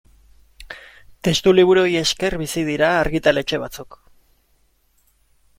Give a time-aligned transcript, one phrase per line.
[1.27, 4.03] Testuliburuei esker bizi dira argitaletxe batzuk.